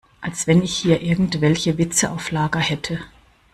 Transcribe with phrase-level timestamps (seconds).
[0.19, 2.99] Als wenn ich hier irgendwelche Witze auf Lager hätte!